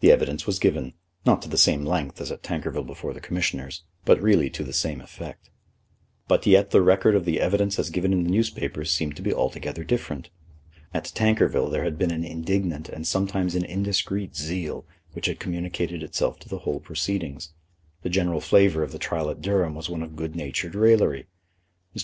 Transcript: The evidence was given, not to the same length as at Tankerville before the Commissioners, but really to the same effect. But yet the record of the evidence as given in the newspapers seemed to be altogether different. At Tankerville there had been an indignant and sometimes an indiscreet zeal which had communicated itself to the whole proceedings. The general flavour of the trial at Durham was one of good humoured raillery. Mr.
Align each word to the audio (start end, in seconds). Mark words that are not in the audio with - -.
The 0.00 0.10
evidence 0.10 0.46
was 0.46 0.58
given, 0.58 0.94
not 1.26 1.42
to 1.42 1.48
the 1.50 1.58
same 1.58 1.84
length 1.84 2.22
as 2.22 2.32
at 2.32 2.42
Tankerville 2.42 2.86
before 2.86 3.12
the 3.12 3.20
Commissioners, 3.20 3.84
but 4.06 4.18
really 4.18 4.48
to 4.48 4.64
the 4.64 4.72
same 4.72 5.02
effect. 5.02 5.50
But 6.26 6.46
yet 6.46 6.70
the 6.70 6.80
record 6.80 7.14
of 7.14 7.26
the 7.26 7.38
evidence 7.38 7.78
as 7.78 7.90
given 7.90 8.14
in 8.14 8.24
the 8.24 8.30
newspapers 8.30 8.90
seemed 8.90 9.14
to 9.16 9.20
be 9.22 9.30
altogether 9.30 9.84
different. 9.84 10.30
At 10.94 11.12
Tankerville 11.14 11.70
there 11.70 11.84
had 11.84 11.98
been 11.98 12.12
an 12.12 12.24
indignant 12.24 12.88
and 12.88 13.06
sometimes 13.06 13.54
an 13.54 13.66
indiscreet 13.66 14.34
zeal 14.36 14.86
which 15.12 15.26
had 15.26 15.38
communicated 15.38 16.02
itself 16.02 16.38
to 16.38 16.48
the 16.48 16.60
whole 16.60 16.80
proceedings. 16.80 17.52
The 18.00 18.08
general 18.08 18.40
flavour 18.40 18.82
of 18.82 18.92
the 18.92 18.98
trial 18.98 19.28
at 19.28 19.42
Durham 19.42 19.74
was 19.74 19.90
one 19.90 20.02
of 20.02 20.16
good 20.16 20.34
humoured 20.34 20.74
raillery. 20.74 21.26
Mr. 21.94 21.96